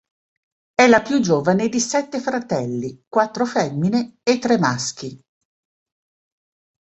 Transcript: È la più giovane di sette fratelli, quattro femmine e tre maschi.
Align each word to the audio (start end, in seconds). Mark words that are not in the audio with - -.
È 0.73 0.87
la 0.87 1.03
più 1.03 1.19
giovane 1.21 1.69
di 1.69 1.79
sette 1.79 2.19
fratelli, 2.19 3.03
quattro 3.07 3.45
femmine 3.45 4.17
e 4.23 4.39
tre 4.39 4.57
maschi. 4.57 5.21